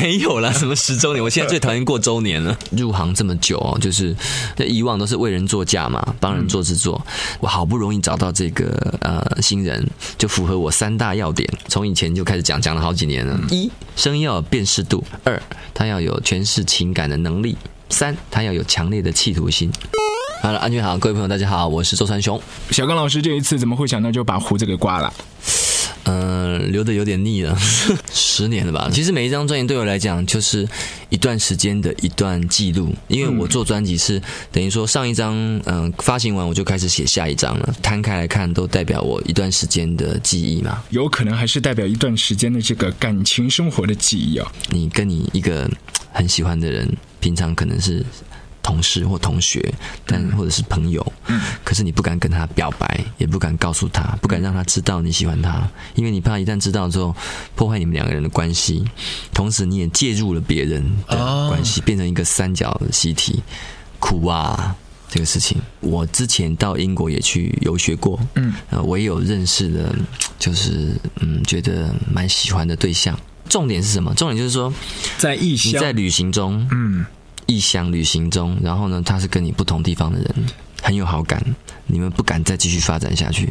[0.00, 1.22] 没有啦，什么十周年？
[1.22, 2.56] 我现在最讨厌过周年了。
[2.72, 4.16] 入行这么久哦，就是
[4.58, 7.04] 以往都是为人作嫁嘛，帮人做制作。
[7.38, 9.86] 我好不容易找到这个呃新人，
[10.16, 11.46] 就符合我三大要点。
[11.68, 13.38] 从以前就开始讲，讲了好几年了。
[13.50, 15.40] 一，声音要有辨识度；二，
[15.74, 17.54] 他要有诠释情感的能力；
[17.90, 19.70] 三，他要有强烈的企图心。
[20.42, 22.40] 好了，安全好，各位朋友，大家好，我是周传雄。
[22.70, 25.12] 小刚老师这一次怎么会想到就把胡子给刮了？
[26.04, 27.56] 嗯，留的有点腻了，
[28.12, 28.88] 十年了吧。
[28.92, 30.68] 其实每一张专辑对我来讲就是
[31.08, 35.34] 一段时间的一段记录，因为我做专辑是等于说上一张
[35.66, 40.82] 嗯发行完我就开始写下一张了，摊开来看都代表我一段时间的记忆嘛。
[40.90, 44.52] 有可能还是代表一段时间的这个感情生活的记忆啊。
[44.70, 45.70] 你跟你一个
[46.12, 46.88] 很喜欢的人，
[47.20, 48.04] 平常可能是。
[48.62, 49.72] 同事或同学，
[50.06, 57.14] 但或者是朋友，嗯，可是你不敢跟他表白，也不敢告诉他，不敢让他知道你喜欢他，因为你怕一旦知道之后
[57.54, 58.84] 破坏你们两个人的关系，
[59.32, 61.16] 同时你也介入了别人的
[61.48, 63.42] 关系，变成一个三角的习题，
[63.98, 64.76] 苦啊！
[65.12, 69.92] 这个事情，我之前到英国也去游学过，嗯，呃，我也有认识的，
[70.38, 73.18] 就是嗯，觉得蛮喜欢的对象。
[73.48, 74.14] 重点是什么？
[74.14, 74.72] 重点就是说，
[75.18, 77.04] 在异乡，你在旅行中，嗯。
[77.50, 80.34] 异乡旅行中，然后呢，他是跟你不同地方的人，
[80.80, 81.44] 很有好感，
[81.88, 83.48] 你们不敢再继续发展下去，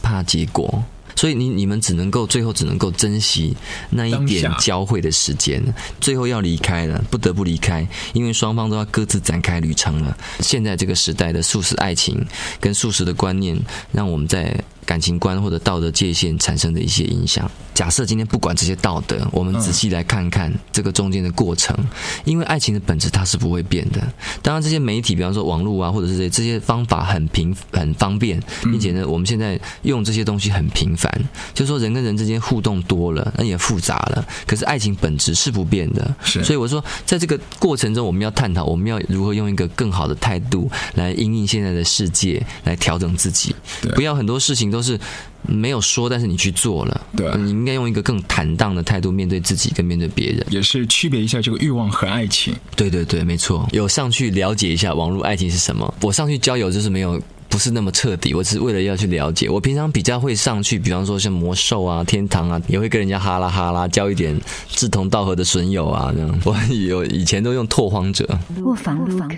[0.00, 0.82] 怕结果，
[1.14, 3.54] 所以你你们只能够最后只能够珍惜
[3.90, 5.62] 那一点交汇的时间，
[6.00, 10.16] 最后要离开了，不得不离开，因为双方都要各自展开旅程了。
[10.40, 12.26] 现在这个时代的素食爱情
[12.58, 13.54] 跟素食的观念，
[13.92, 14.58] 让我们在。
[14.86, 17.50] 感情观或者道德界限产生的一些影响。
[17.74, 21.76] 假设今天不管这些道德，我们仔细来看看这个中间的过程，
[22.24, 24.00] 因为爱情的本质它是不会变的。
[24.40, 31.12] 当然，这些媒体，比方说网络啊，或者是这些这些方法很平很方便，并且呢，我们现在用这些东西很频繁，
[31.52, 34.26] 就是说人跟人之间互动多了，那也复杂了。
[34.46, 36.42] 可是爱情本质是不变的，是。
[36.44, 43.54] 所以我说，在这个过程中，我们要探讨，我们要如何用一个更好的态度来应应现在的世界，来调整自己，
[43.94, 44.75] 不要很多事情都。
[44.76, 44.98] 都是
[45.42, 47.00] 没有说，但是你去做了。
[47.16, 52.54] 对，你应该用一个更坦荡的态度面对自己，跟面对别人，也是区别一下这个欲望和爱情。
[52.76, 53.66] 对对对，没错。
[53.72, 55.94] 有上去了解一下网络爱情是什么。
[56.02, 57.20] 我上去交友就是没有。
[57.56, 59.48] 不是那么彻底，我只是为了要去了解。
[59.48, 66.12] 我平常比较会上去，比方说像魔兽啊、天堂啊，也会跟人家哈拉哈拉，交一点志同道合的损友啊。
[66.14, 68.28] 这样，我有以前都用拓荒者。
[68.62, 69.34] 卧房录歌。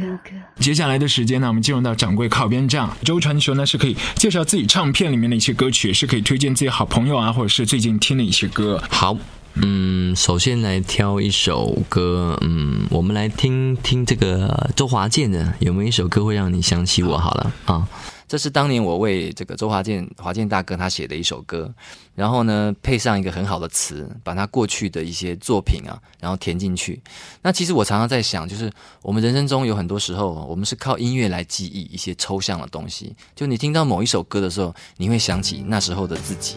[0.59, 2.91] 接下来的时间呢，我们进入到掌柜靠边站。
[3.05, 8.83] 周传雄呢是可以介绍自己唱片里面的一些歌曲，是可以推荐自己好朋友啊，或者是最近听的一些歌。
[8.91, 9.17] 好。
[9.61, 17.19] 嗯，首先来挑一首歌，嗯，我们来听听这个周华健的，有没有一首歌会让你想起我？
[17.19, 17.89] 好了啊，
[18.29, 21.73] 这是当年我为这个周华健华健大哥他写的一首歌，
[22.15, 27.01] 然后呢配上一个很好的词，把他过去的一些作品啊，然后填进去。
[27.43, 28.71] 那其实我常常在想，就是
[29.03, 33.13] 我们人生中有很多时候，我们是靠音乐来记忆一些抽象的东西。
[33.35, 36.55] 就你听到某一首歌的时候，你会想起那时候的自己。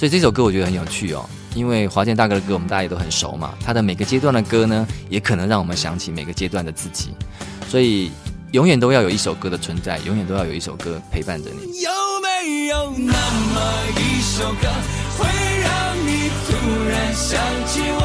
[0.00, 7.10] 所以这首歌我觉得很有趣哦，因为华健大哥的歌我们大家也都很熟嘛，他的每个阶段的歌呢，也可能让我们想起每个阶段的自己，
[7.68, 8.10] 所以
[8.52, 11.82] 永远都要有一首歌的存在，永远都要有一首歌陪伴着你。
[11.82, 11.90] 有
[12.22, 13.60] 没有那么
[13.98, 14.68] 一首歌，
[15.18, 15.28] 会
[15.60, 16.56] 让你突
[16.88, 18.00] 然想起我，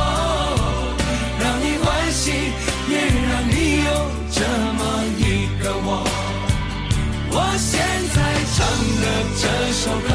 [1.39, 2.31] 让你欢喜，
[2.89, 3.89] 也让你有
[4.34, 4.41] 这
[4.75, 4.84] 么
[5.17, 6.05] 一个我？
[7.31, 7.79] 我现
[8.13, 8.19] 在
[8.53, 8.67] 唱
[9.00, 9.03] 的
[9.39, 10.14] 这首歌。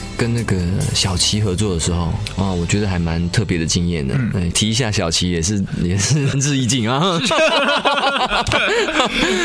[0.21, 0.55] 跟那个
[0.93, 4.13] 小齐合作的时候啊，我觉得还蛮特别的经验的。
[4.35, 7.01] 嗯，提一下小齐也是 也是仁至义尽啊。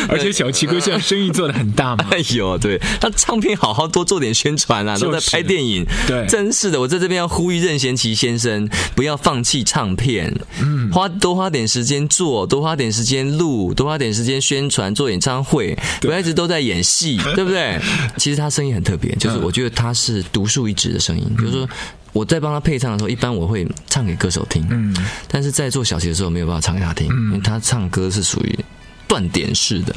[0.06, 2.04] 而且小齐哥现在生意做的很大嘛。
[2.12, 5.82] 哎呦，对他唱片好好多做点宣传啊，都在拍电影。
[6.06, 10.30] 对，真是的，我在这边要呼吁任贤齐先生不要放弃唱片，
[10.60, 17.80] 嗯，花多花点时间做，多花点时间录，多花点时间宣传做演唱会，不要一直都在演戏，对不对？
[18.18, 20.65] 其实他声音很特别，就是我觉得他是独树。
[20.68, 21.68] 一直的声音，就是说
[22.12, 24.94] 我在帮他配唱的时候，一般我会唱给歌手听，嗯，
[25.28, 28.58] 但是在做小齐的时候没有办法唱给他听，因为他唱歌是属于
[29.06, 29.94] 断点式的，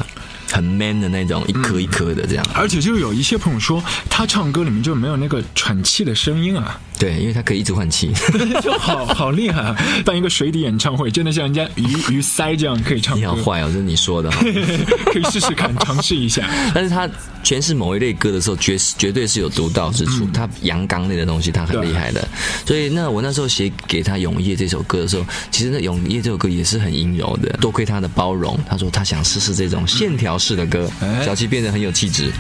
[0.51, 2.46] 很 man 的那种，一颗一颗的这样。
[2.54, 6.80] 而且就有一些朋友说，他唱歌里面就没有那个喘气的声音啊。
[6.98, 8.12] 对，因为他可以一直换气，
[8.62, 9.75] 就好好厉害啊！
[10.04, 13.19] 办一个水底演唱会，真的像人家鱼鱼鳃这样可以唱歌。
[13.22, 14.30] 你好坏哦，这是你说的，
[15.06, 16.46] 可以试试看，尝试一下。
[16.75, 17.10] 但是他
[17.42, 20.28] 诠释某一类歌的时候，绝绝对是有独到之处。
[20.34, 22.28] 他阳刚类的东西，他很厉害的。
[22.66, 27.50] 所以那我那时候写给他《永夜》这首歌的时候，其实那《永夜》这首歌也是很阴柔的。
[27.62, 30.89] 多亏他的包容，他说他想试试这种线条式的歌，
[31.24, 32.31] 小七变得很有气质。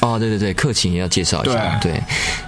[0.00, 1.78] 哦，对对对，客勤也要介绍一下。
[1.82, 2.02] 对，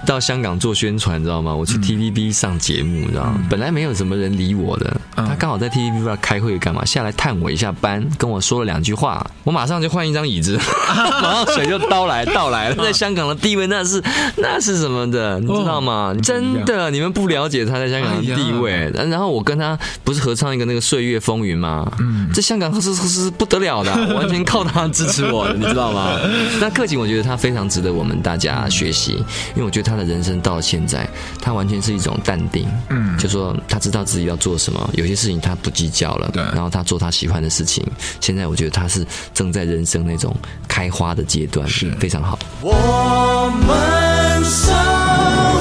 [0.05, 1.53] 到香港做宣传，你知道吗？
[1.53, 3.45] 我去 TVB 上节目，你知道吗？
[3.49, 10.57] 本来没有什么人理我的，他刚好在 TVB 不知道开会干嘛，下来探我一下班，跟我说了两句话，我马上就换一张椅子，
[11.21, 12.75] 马上水就倒来倒来了。
[12.83, 14.01] 在香港的地位那是
[14.37, 16.13] 那是什么的，你知道吗？
[16.23, 18.91] 真的，你们不了解他在香港的地位。
[18.93, 21.91] 然后我跟他不是合唱一个那个《岁月风云》吗？
[21.99, 26.17] 嗯，在香港是是是不得了的，完全靠他支持我，你知道吗？
[26.59, 27.37] 那克勤，我觉得他。
[27.43, 29.13] 非常值得我们大家学习，
[29.53, 31.05] 因为我觉得他的人生到了现在，
[31.41, 37.85] 他完全是一种淡定，嗯，就说他知道自己要做什么，有些事情他不计较了，对，然后他做他喜欢的事情。
[38.19, 40.35] 现在我觉得他是正在人生那种
[40.67, 42.39] 开花的阶段，是非常好。
[42.61, 44.71] 我们受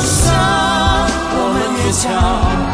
[0.01, 2.72] 伤，我们也强，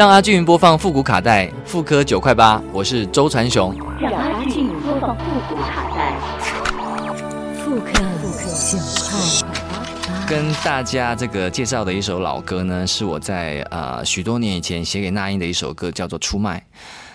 [0.00, 2.58] 让阿俊播放复古卡带，复刻九块八。
[2.72, 3.70] 我是周传雄。
[4.00, 6.18] 让阿俊播放复古卡带，
[7.58, 10.26] 复刻九块八。
[10.26, 16.58] 跟大家这个介绍的一首老歌呢，是我在呃许多年以前写给那英的一首歌，叫做《出卖》。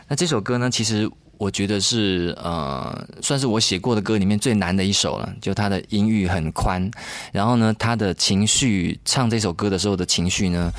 [0.08, 1.10] 那这首歌呢，其实。
[1.38, 5.34] 我觉得是呃，算是我写过的歌里面最难的一首了。
[5.42, 6.90] 就它的音域很宽，
[7.32, 10.72] 然后呢，他的情绪唱这首歌的时候的情绪呢，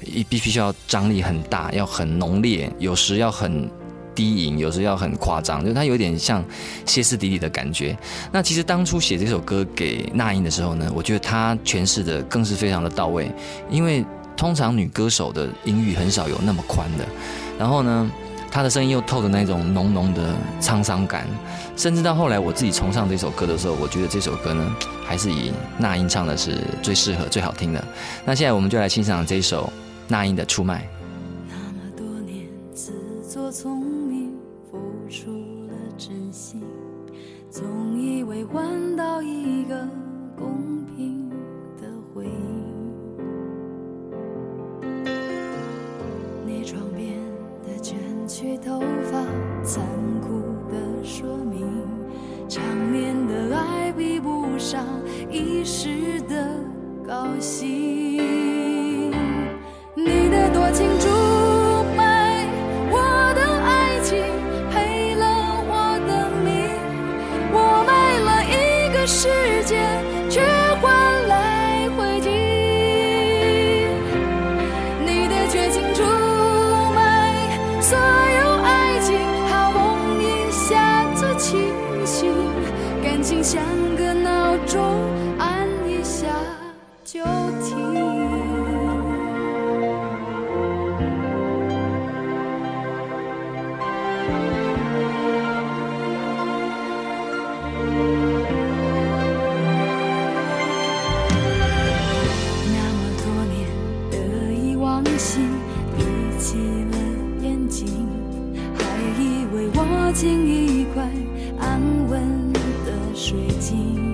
[0.00, 3.68] 必必须要张力很大，要很浓烈，有时要很
[4.14, 6.44] 低吟，有时要很夸张，就它有点像
[6.84, 7.96] 歇斯底里的感觉。
[8.30, 13.30] 那其实当初写这首歌给那英的时候呢，我觉得她诠释的更是非常的到位，
[13.70, 14.04] 因为
[14.36, 17.06] 通常女歌手的音域很少有那么宽的。
[17.58, 18.10] 然后呢？
[18.52, 21.26] 他的声音又透着那种浓浓的沧桑感，
[21.74, 27.82] 甚至到后来我自己重唱这首歌的时候，我觉得这首歌呢，还是以那英唱的是最适合、最好听的。
[28.26, 29.72] 那现在我们就来欣赏这一首
[30.06, 30.82] 那英的《出卖》。
[31.48, 32.92] 那么多年自
[33.26, 34.34] 作聪明，
[34.70, 34.78] 付
[35.08, 35.30] 出
[35.68, 36.62] 了真心，
[37.50, 39.88] 总以为换到一个
[40.36, 41.30] 公平
[41.80, 42.61] 的回应。
[49.64, 50.01] 残
[113.32, 114.11] 水晶，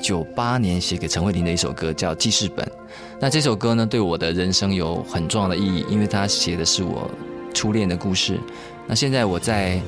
[0.00, 2.64] 九八年写给陈慧琳的一首歌，叫《记事本》。
[3.20, 7.10] 那这首歌呢，对我的人生有很重要的意义，因为它写的是我
[7.54, 8.38] 初恋的故事。
[8.86, 9.80] 那现在我在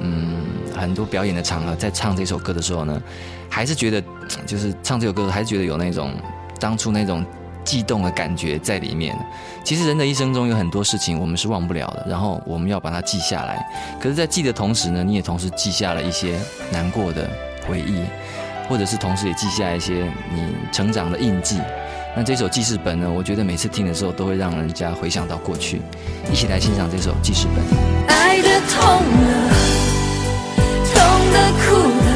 [0.00, 0.42] 嗯
[0.74, 3.02] 很多表演的场合，在唱这首歌的时候呢，
[3.48, 4.02] 还是觉得
[4.46, 6.12] 就是唱这首歌，还是觉得有那种
[6.58, 7.24] 当初那种
[7.64, 9.16] 悸动的感觉在里面。
[9.64, 13.64] 其实人的一生中有很多事情我们是忘不了的，然后我们要把它记下来。
[14.00, 16.38] 可是，在记的同时呢，你也同时记下了一些
[16.70, 17.30] 难过的
[17.66, 18.02] 回忆。
[18.68, 21.60] 或者是同时也记下一些你成长的印记。
[22.14, 23.10] 那这首记事本呢？
[23.10, 25.80] 我觉得每次听的时候都会让人家回想到过去。
[26.30, 27.64] 一起来欣赏这首记事本。
[28.14, 29.50] 爱的痛了，
[30.92, 31.00] 痛
[31.32, 32.10] 的哭了，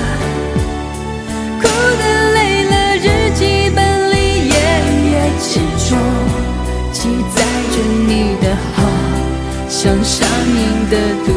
[1.63, 4.15] 哭的累了，日记本里
[4.49, 4.55] 页
[5.11, 5.97] 页执着
[6.93, 7.77] 记载着
[8.07, 8.79] 你的好，
[9.71, 11.33] 像上瘾的毒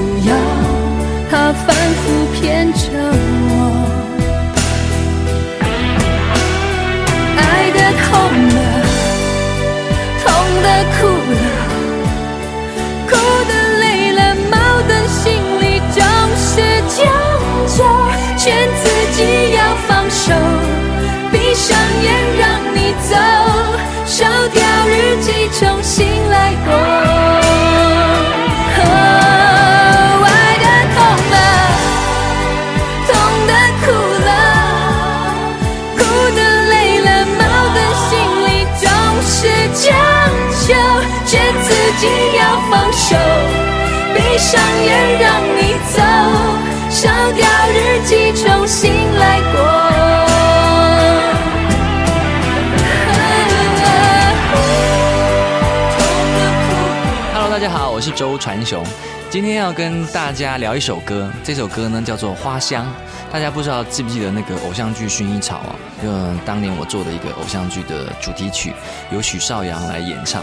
[44.49, 46.01] 上眼让你走，
[46.89, 49.61] 烧掉日记，重新来过。
[57.31, 58.83] Hello，大家好，我是周传雄，
[59.29, 62.85] 今天要跟大家聊一首歌，这首歌呢叫做《花香》。
[63.31, 65.75] 大家不知道记不记得那个偶像剧《薰衣草》啊？
[66.01, 66.09] 就
[66.43, 68.73] 当年我做的一个偶像剧的主题曲，
[69.11, 70.41] 由许绍洋来演唱。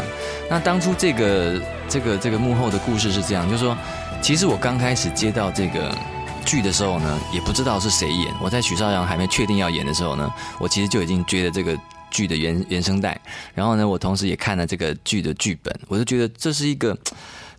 [0.48, 3.76] 那当初这个这个这个幕后的故事是这样，就是说，
[4.22, 5.96] 其实我刚开始接到这个
[6.44, 8.34] 剧的时候呢，也不知道是谁演。
[8.42, 11.78] 我在许绍洋还没确定要演的时候呢，我其实就已经追了这个
[12.10, 13.18] 剧的原原声带，
[13.54, 16.96] 然后呢，我同时也看了这个剧的剧本，我就觉得这是一个。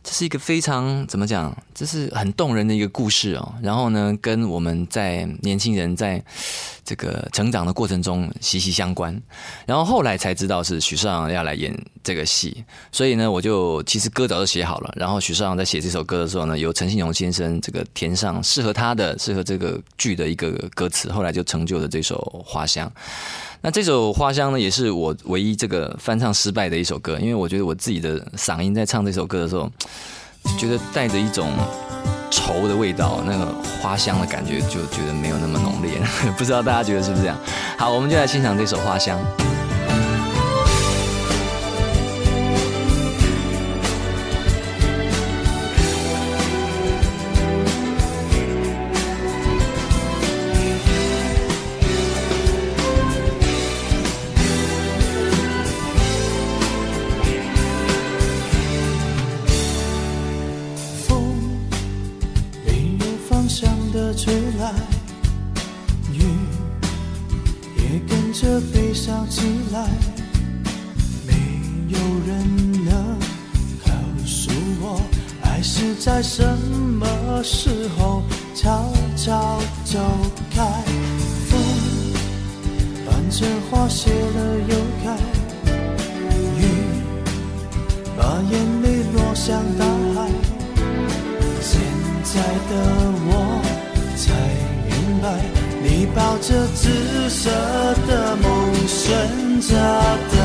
[0.03, 1.53] 这是一个非常怎么讲？
[1.75, 3.53] 这是很动人的一个故事哦。
[3.61, 6.23] 然后呢，跟我们在年轻人在
[6.85, 9.21] 这个成长的过程中息息相关。
[9.65, 11.77] 然后后来才知道是许绍洋要来演
[12.07, 14.93] 这个戏，所以呢，我就其实歌早就写好了。
[14.95, 22.15] 然后许绍洋在写这首歌的时候呢，由陈信荣先生这个填上适合他的、适合这个剧的一个歌词，后来就成就了这首
[22.49, 22.87] 《花香》。
[23.59, 29.69] 那这首《花香》呢，也是我唯一这个翻唱失败的一首歌，因为我觉得我自己的嗓音在唱这首歌的时候，
[30.57, 31.51] 觉得带着一种
[32.31, 35.91] 愁的味道，那个花香的感觉就觉得没有那么浓烈，
[36.39, 37.37] 不知道大家觉得是不是这样？
[37.77, 39.19] 好，我们就来欣赏这首《花香》。
[89.47, 90.27] 向大海，
[91.61, 91.79] 现
[92.21, 92.33] 在
[92.67, 92.71] 的
[93.23, 93.31] 我
[94.17, 94.25] 才
[94.89, 95.25] 明白，
[95.81, 97.49] 你抱着紫色
[98.05, 98.45] 的梦，
[98.85, 99.07] 顺
[99.61, 99.71] 着
[100.27, 100.35] 等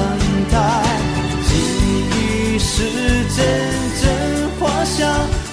[0.53, 0.55] 待，
[1.49, 1.51] 记
[2.13, 2.71] 忆是
[3.35, 3.39] 阵
[4.01, 4.03] 阵
[4.61, 5.01] 花香。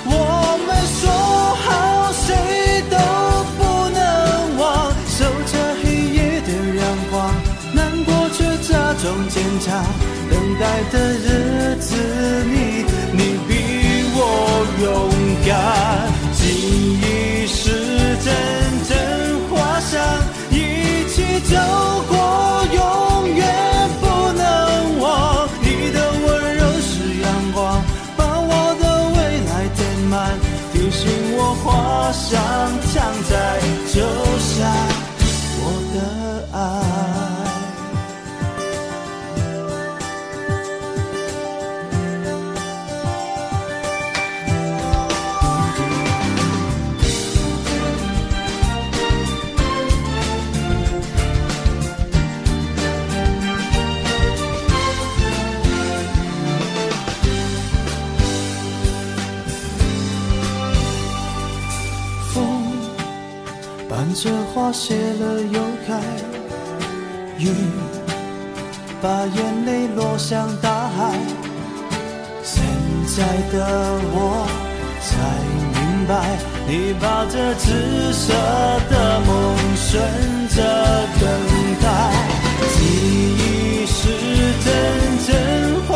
[0.05, 0.13] 我
[0.67, 1.09] 们说
[1.65, 1.67] 好
[2.13, 2.27] 谁
[2.87, 2.93] 都
[3.57, 3.99] 不能
[4.59, 5.51] 忘，守着
[5.81, 7.33] 黑夜的阳光，
[7.73, 9.83] 难过却假装坚强，
[10.29, 11.28] 等待的人。
[64.21, 65.97] 看着花谢了又开，
[67.37, 67.47] 雨
[69.01, 71.17] 把眼泪落向大海。
[72.43, 72.61] 现
[73.07, 74.45] 在的我
[74.99, 75.15] 才
[75.71, 78.33] 明白，你把这紫色
[78.89, 80.03] 的梦顺
[80.49, 80.57] 着
[81.21, 81.23] 等
[81.81, 81.87] 待。
[82.73, 82.77] 记
[83.37, 83.99] 忆是
[84.65, 84.67] 阵
[85.25, 85.29] 阵
[85.87, 85.95] 花